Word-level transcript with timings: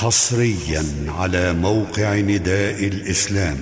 حصريا 0.00 0.84
على 1.08 1.52
موقع 1.52 2.14
نداء 2.14 2.86
الإسلام. 2.86 3.58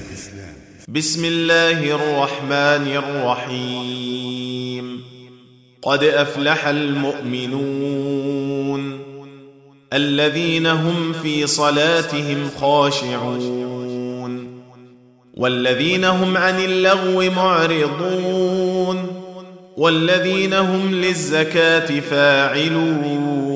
بسم 0.89 1.25
الله 1.25 1.95
الرحمن 1.95 2.97
الرحيم. 2.97 5.03
قد 5.83 6.05
أفلح 6.05 6.67
المؤمنون 6.67 8.19
الذين 9.93 10.67
هم 10.67 11.13
في 11.13 11.47
صلاتهم 11.47 12.51
خاشعون 12.61 14.47
والذين 15.35 16.05
هم 16.05 16.37
عن 16.37 16.61
اللغو 16.61 17.31
معرضون 17.31 19.07
والذين 19.77 20.53
هم 20.53 20.95
للزكاة 20.95 22.01
فاعلون 22.01 23.56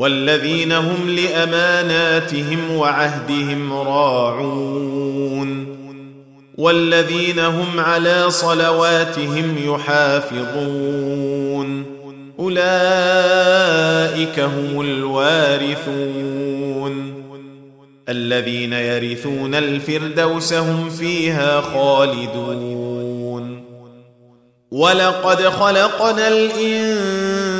والذين 0.00 0.72
هم 0.72 1.10
لأماناتهم 1.10 2.76
وعهدهم 2.76 3.72
راعون 3.72 5.76
والذين 6.58 7.38
هم 7.38 7.80
على 7.80 8.30
صلواتهم 8.30 9.56
يحافظون 9.64 10.90
أولئك 12.38 14.40
هم 14.40 14.80
الوارثون 14.80 16.40
الذين 18.08 18.72
يرثون 18.72 19.54
الفردوس 19.54 20.52
هم 20.52 20.90
فيها 20.90 21.60
خالدون 21.60 22.90
ولقد 24.70 25.42
خلقنا 25.42 26.28
الإنسان 26.28 27.59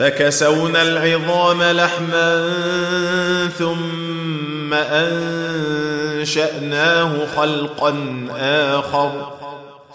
فكسونا 0.00 0.82
العظام 0.82 1.62
لحما 1.62 2.48
ثم 3.58 4.74
أنشأناه 6.24 7.26
خلقا 7.36 7.94
آخر 8.38 9.32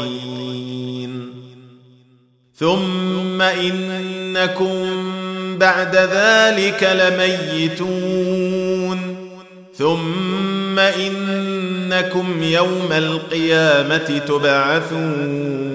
ثم 2.55 3.41
إنكم 3.41 4.85
بعد 5.57 5.95
ذلك 5.95 6.83
لميتون. 7.63 8.45
ثم 9.77 10.79
إنكم 10.79 12.43
يوم 12.43 12.91
القيامة 12.91 14.21
تبعثون. 14.27 15.74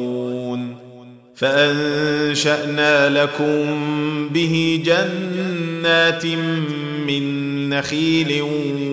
فأنشأنا 1.41 3.09
لكم 3.09 3.65
به 4.29 4.83
جنات 4.85 6.25
من 7.07 7.69
نخيل 7.69 8.41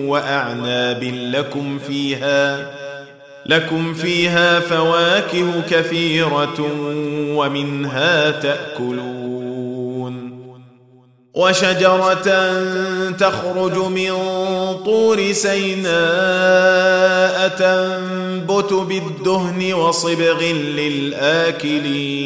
وأعناب 0.05 1.03
لكم 1.33 1.79
فيها 1.87 2.71
لكم 3.45 3.93
فيها 3.93 4.59
فواكه 4.59 5.61
كثيرة 5.69 6.71
ومنها 7.35 8.31
تأكلون. 8.31 9.38
وشجرة 11.39 12.27
تخرج 13.11 13.77
من 13.77 14.11
طور 14.85 15.31
سيناء 15.31 15.97
تنبت 17.47 18.73
بالدهن 18.73 19.73
وصبغ 19.73 20.43
للآكلين. 20.77 22.23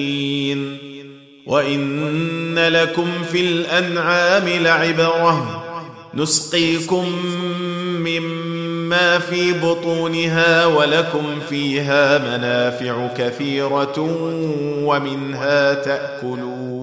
وإن 1.46 2.60
لكم 2.60 3.08
في 3.32 3.42
الأنعام 3.42 4.50
لعبرة. 4.50 5.64
نسقيكم 6.14 7.06
مما 8.00 9.20
في 9.20 9.54
بطونها 9.54 10.66
ولكم 10.66 11.40
فيها 11.50 12.18
منافع 12.18 13.08
كثيرة 13.18 14.00
ومنها 14.84 15.74
تأكلون. 15.74 16.83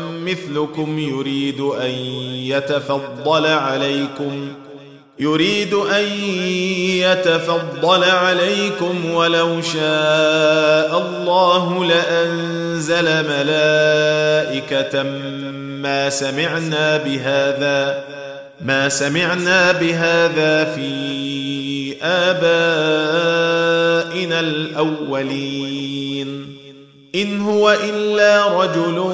مثلكم 0.25 0.99
يريد 0.99 1.59
أن 1.59 1.91
يتفضل 2.35 3.45
عليكم. 3.45 4.53
يريد 5.19 5.73
أن 5.73 6.03
يتفضل 7.03 8.03
عليكم 8.03 9.11
ولو 9.11 9.61
شاء 9.61 10.97
الله 10.97 11.85
لأنزل 11.85 13.05
ملائكة. 13.05 15.03
ما 15.83 16.09
سمعنا 16.09 16.97
بهذا 16.97 18.03
ما 18.65 18.89
سمعنا 18.89 19.71
بهذا 19.71 20.73
في 20.75 21.95
آبائنا 22.01 22.41
الأولين. 24.39 25.81
إن 27.15 27.41
هو 27.41 27.77
إلا 27.83 28.61
رجل 28.63 29.13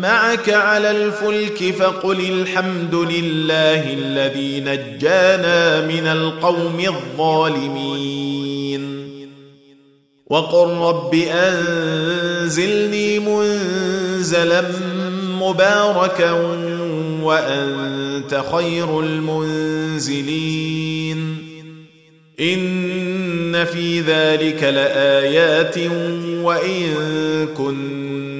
معك 0.00 0.50
على 0.50 0.90
الفلك 0.90 1.74
فقل 1.74 2.20
الحمد 2.20 2.94
لله 2.94 3.92
الذي 3.92 4.60
نجانا 4.60 5.86
من 5.86 6.06
القوم 6.06 6.80
الظالمين. 6.80 8.48
وقل 10.26 10.68
رب 10.68 11.14
أنزلني 11.32 13.18
منزلا 13.18 14.64
مباركا 15.40 16.32
وأنت 17.22 18.42
خير 18.52 19.00
المنزلين. 19.00 20.38
إن 22.40 23.64
في 23.64 24.00
ذلك 24.00 24.62
لآيات 24.62 25.78
وإن 26.44 26.94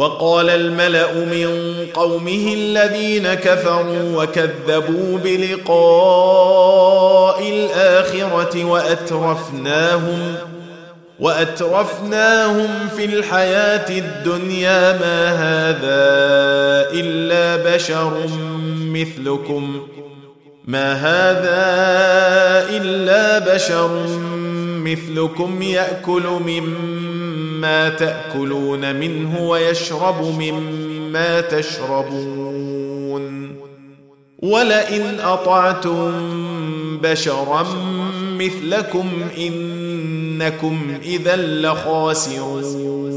وقال 0.00 0.50
الملأ 0.50 1.12
من 1.12 1.76
قومه 1.94 2.54
الذين 2.54 3.34
كفروا 3.34 4.22
وكذبوا 4.22 5.18
بلقاء 5.18 6.68
الآخرة 7.48 8.64
وأترفناهم 8.64 10.34
وأترفناهم 11.18 12.68
في 12.96 13.04
الحياة 13.04 13.98
الدنيا 13.98 14.92
ما 14.92 15.28
هذا 15.32 16.00
إلا 16.92 17.74
بشر 17.74 18.12
مثلكم 18.80 19.86
ما 20.64 20.92
هذا 20.92 21.60
إلا 22.76 23.54
بشر 23.54 24.06
مثلكم 24.84 25.62
يأكل 25.62 26.22
مما 26.46 27.09
تأكلون 27.88 28.96
منه 28.96 29.40
ويشرب 29.48 30.22
مما 30.40 31.40
تشربون. 31.40 33.20
ولئن 34.42 35.20
أطعتم 35.20 36.12
بشرا 37.02 37.66
مثلكم 38.38 39.08
إنكم 39.38 40.98
إذا 41.02 41.36
لخاسرون. 41.36 43.10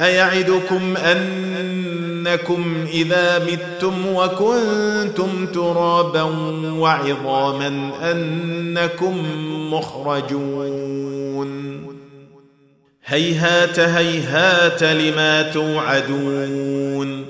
أيعدكم 0.00 0.96
أنكم 0.96 2.64
إذا 2.92 3.46
متم 3.46 4.06
وكنتم 4.14 5.46
ترابا 5.46 6.22
وعظاما 6.78 7.90
أنكم 8.02 9.16
مخرجون. 9.72 11.13
هيهات 13.14 13.78
هيهات 13.78 14.82
لما 14.82 15.42
توعدون 15.42 17.26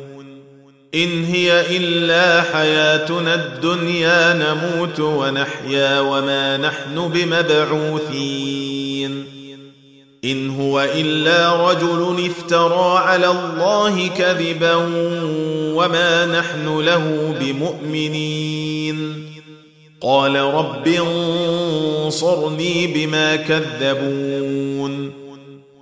إن 0.94 1.24
هي 1.24 1.76
إلا 1.76 2.42
حياتنا 2.42 3.34
الدنيا 3.34 4.32
نموت 4.32 5.00
ونحيا 5.00 6.00
وما 6.00 6.56
نحن 6.56 7.08
بمبعوثين 7.14 8.64
إن 10.24 10.50
هو 10.50 10.80
إلا 10.80 11.70
رجل 11.70 12.26
افترى 12.26 12.98
على 12.98 13.26
الله 13.26 14.08
كذبا 14.08 14.74
وما 15.74 16.26
نحن 16.26 16.80
له 16.80 17.34
بمؤمنين 17.40 19.24
قال 20.00 20.36
رب 20.36 20.88
انصرني 20.88 22.86
بما 22.86 23.36
كذبون 23.36 25.23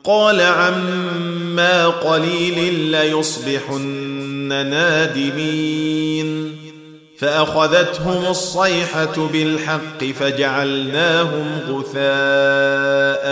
قال 0.04 0.40
عما 0.40 1.88
قليل 1.88 2.74
ليصبحن 2.74 3.82
نادمين. 4.70 6.56
فأخذتهم 7.18 8.30
الصيحة 8.30 9.28
بالحق 9.32 10.04
فجعلناهم 10.04 11.60
غثاء 11.68 13.22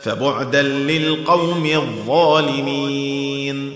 فبعدا 0.00 0.62
للقوم 0.62 1.66
الظالمين. 1.66 3.74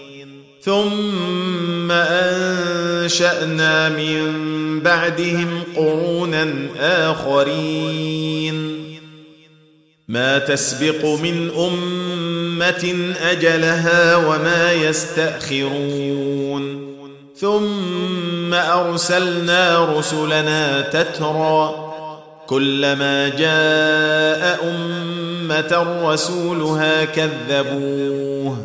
ثم 0.60 1.92
أنشأنا 1.92 3.88
من 3.88 4.80
بعدهم 4.80 5.62
قرونا 5.76 6.52
آخرين. 6.80 8.71
ما 10.12 10.38
تسبق 10.38 11.04
من 11.04 11.50
أمة 11.56 13.14
أجلها 13.22 14.16
وما 14.16 14.72
يستأخرون. 14.72 16.62
ثم 17.36 18.54
أرسلنا 18.54 19.84
رسلنا 19.98 20.80
تترى 20.80 21.74
كلما 22.46 23.28
جاء 23.28 24.58
أمة 24.64 25.86
رسولها 26.04 27.04
كذبوه. 27.04 28.56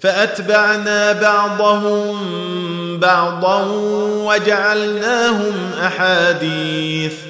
فأتبعنا 0.00 1.12
بعضهم 1.12 2.16
بعضا 2.98 3.64
وجعلناهم 4.24 5.54
أحاديث. 5.82 7.29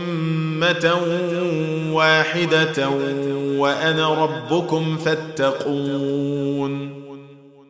واحدة 1.91 2.89
وأنا 3.57 4.23
ربكم 4.23 4.97
فاتقون. 4.97 7.01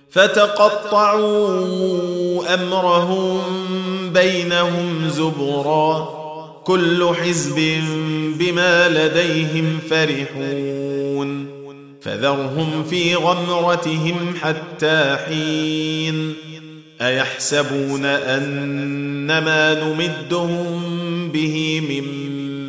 فتقطعوا 0.09 1.53
أمرهم 2.53 3.41
بينهم 4.13 5.09
زبرا. 5.09 6.09
كل 6.63 7.15
حزب 7.15 7.81
بما 8.39 8.89
لديهم 8.89 9.79
فرحون. 9.89 11.47
فذرهم 12.01 12.83
في 12.89 13.15
غمرتهم 13.15 14.33
حتى 14.41 15.17
حين. 15.27 16.33
أيحسبون 17.01 18.05
ان 18.05 19.27
ما 19.27 19.73
نمدهم 19.73 20.81
به 21.33 21.81
من 21.89 22.40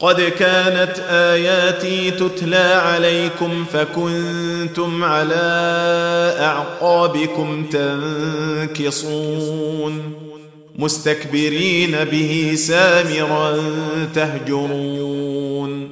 قد 0.00 0.20
كانت 0.20 0.98
آياتي 1.10 2.10
تتلى 2.10 2.56
عليكم 2.56 3.64
فكنتم 3.72 5.04
على 5.04 5.34
أعقابكم 6.40 7.64
تنكصون. 8.76 10.12
مستكبرين 10.76 12.04
به 12.04 12.54
سامرا 12.56 13.56
تهجرون. 14.14 15.88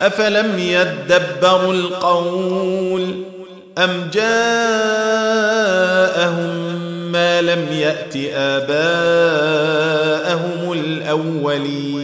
أفلم 0.00 0.58
يدبروا 0.58 1.74
القول 1.74 3.14
أم 3.78 4.10
جاءهم 4.12 4.34
ما 7.12 7.42
لم 7.42 7.66
يأت 7.72 8.16
آباءهم 8.34 8.72
الأولين؟ 10.72 12.03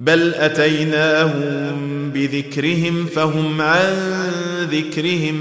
بل 0.00 0.34
أتيناهم 0.34 2.10
بذكرهم 2.10 3.06
فهم 3.06 3.60
عن 3.60 3.94
ذكرهم 4.70 5.36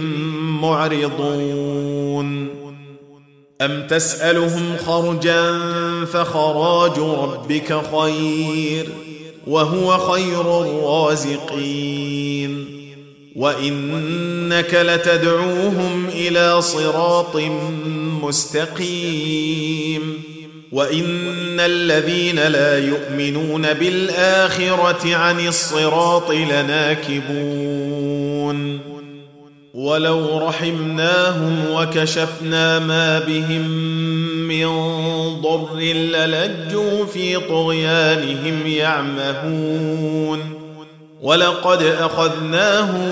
معرضون. 0.62 2.50
أم 3.62 3.88
تسألهم 3.88 4.78
خرجا 4.86 5.60
فخراج 6.06 7.00
ربك 7.00 7.82
خير 7.96 8.90
وهو 9.48 9.98
خير 9.98 10.62
الرازقين. 10.62 12.66
وإنك 13.36 14.74
لتدعوهم 14.74 16.06
إلى 16.14 16.62
صراط 16.62 17.36
مستقيم. 18.24 20.24
وان 20.72 21.60
الذين 21.60 22.40
لا 22.40 22.78
يؤمنون 22.80 23.74
بالاخره 23.74 25.16
عن 25.16 25.48
الصراط 25.48 26.32
لناكبون 26.32 27.68
ولو 29.74 30.48
رحمناهم 30.48 31.66
وكشفنا 31.72 32.80
ما 32.80 33.20
بهم 33.20 33.68
من 34.48 34.68
ضر 35.42 35.76
للجوا 35.80 37.06
في 37.06 37.38
طغيانهم 37.38 38.68
يعمهون 38.68 40.40
ولقد 41.22 41.82
اخذناهم 41.82 43.08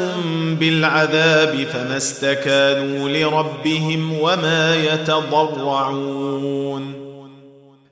بالعذاب 0.55 1.67
فما 1.73 1.97
استكانوا 1.97 3.09
لربهم 3.09 4.19
وما 4.19 4.75
يتضرعون 4.75 6.25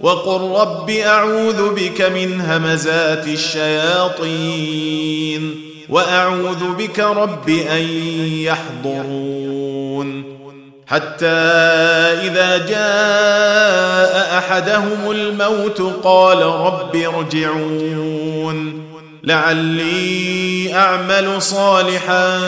وقل 0.00 0.60
رب 0.60 0.90
أعوذ 0.90 1.74
بك 1.74 2.02
من 2.02 2.40
همزات 2.40 3.26
الشياطين 3.26 4.86
وأعوذ 5.88 6.72
بك 6.78 7.00
رب 7.00 7.48
أن 7.48 7.82
يحضرون 8.22 10.36
حتى 10.86 11.26
إذا 12.26 12.58
جاء 12.58 14.38
أحدهم 14.38 15.10
الموت 15.10 15.80
قال 16.02 16.42
رب 16.42 16.96
ارجعون 16.96 18.82
لعلي 19.24 20.74
أعمل 20.74 21.42
صالحا 21.42 22.38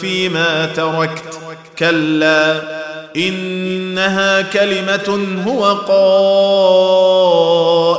فيما 0.00 0.66
تركت. 0.66 1.38
كلا 1.78 2.85
إنها 3.16 4.42
كلمة 4.42 5.26
هو 5.46 5.64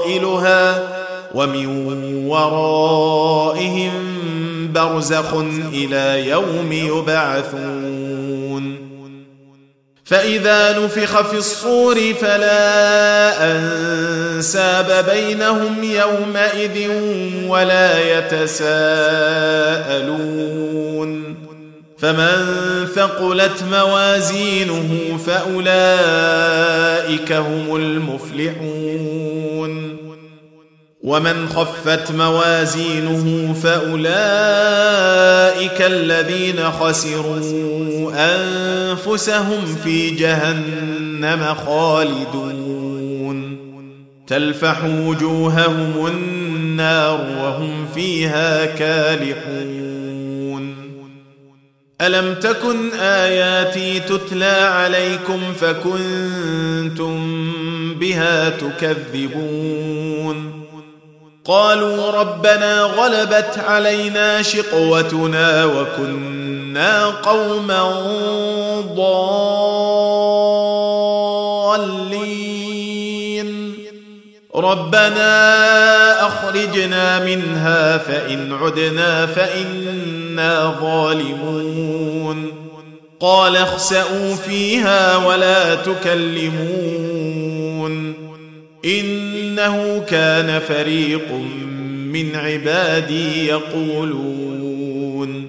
قائلها 0.06 0.84
ومن 1.34 1.68
ورائهم 2.28 3.94
برزخ 4.74 5.34
إلى 5.74 6.30
يوم 6.30 6.72
يبعثون. 6.72 8.08
فإذا 10.06 10.80
نفخ 10.80 11.22
في 11.22 11.38
الصور 11.38 12.14
فلا 12.22 13.52
أنساب 13.52 15.06
بينهم 15.14 15.84
يومئذ 15.84 16.92
ولا 17.48 18.18
يتساءلون. 18.18 18.88
فمن 21.98 22.46
ثقلت 22.96 23.64
موازينه 23.72 25.18
فأولئك 25.26 25.72
هم 27.32 27.76
المفلحون. 27.76 29.28
ومن 31.04 31.50
خفت 31.50 32.12
موازينه 32.12 33.54
فأولئك 33.64 34.12
الذين 35.82 36.72
خسروا 36.72 38.12
أنفسهم 38.16 39.76
في 39.84 40.10
جهنم 40.10 41.56
خالدون. 41.66 42.58
تلفح 44.28 44.84
وجوههم 44.84 46.08
النار 46.08 47.28
وهم 47.42 47.88
فيها 47.96 48.66
كالحون. 48.66 49.97
ألم 52.02 52.34
تكن 52.34 52.94
آياتي 52.94 54.00
تتلى 54.00 54.46
عليكم 54.46 55.54
فكنتم 55.62 57.18
بها 57.94 58.50
تكذبون؟ 58.50 59.88
قالوا 61.46 62.12
ربنا 62.12 62.82
غلبت 62.82 63.60
علينا 63.68 64.42
شقوتنا 64.42 65.66
وكنا 65.66 67.06
قوما 67.06 67.92
ضالين. 68.96 69.48
ربنا 74.56 76.28
أخرجنا 76.28 77.26
منها 77.26 77.98
فإن 77.98 78.54
عدنا 78.54 79.26
ظالمون. 80.82 82.52
قال 83.20 83.58
اخسئوا 83.58 84.36
فيها 84.36 85.18
ولا 85.18 85.76
تكلمون. 85.76 87.34
إنه 88.86 90.06
كان 90.10 90.60
فريق 90.60 91.32
من 92.14 92.36
عبادي 92.36 93.48
يقولون. 93.48 95.48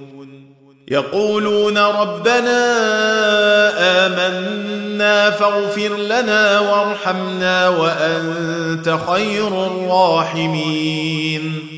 يقولون 0.88 1.79
ربنا 1.79 2.66
آمنا 4.07 5.31
فاغفر 5.31 5.96
لنا 5.96 6.61
وارحمنا 6.61 7.68
وأنت 7.68 8.98
خير 9.11 9.66
الراحمين. 9.66 11.77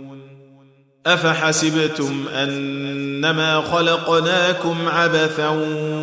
أفحسبتم 1.05 2.25
أنما 2.35 3.61
خلقناكم 3.61 4.75
عبثا 4.87 5.49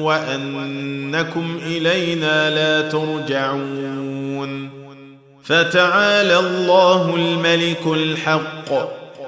وأنكم 0.01 1.59
إلينا 1.67 2.51
لا 2.51 2.89
ترجعون 2.89 4.71
فتعالى 5.45 6.39
الله 6.39 7.17
الملك 7.17 7.87
الحق. 7.87 8.73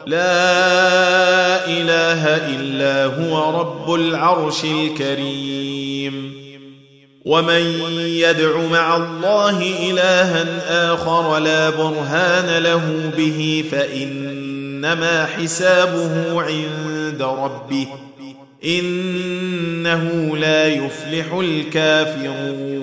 لا 0.07 1.67
إله 1.67 2.37
إلا 2.37 3.05
هو 3.05 3.61
رب 3.61 3.95
العرش 3.95 4.65
الكريم. 4.65 6.41
ومن 7.25 7.63
يدع 7.97 8.57
مع 8.73 8.97
الله 8.97 9.63
إلها 9.91 10.47
آخر 10.95 11.39
لا 11.39 11.71
برهان 11.71 12.63
له 12.63 13.13
به 13.17 13.65
فانما 14.81 15.27
حسابه 15.27 16.43
عند 16.43 17.23
ربه 17.23 17.87
إنه 18.65 20.37
لا 20.37 20.67
يفلح 20.67 21.33
الكافرون. 21.33 22.81